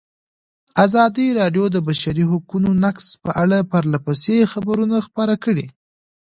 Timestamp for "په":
3.23-3.31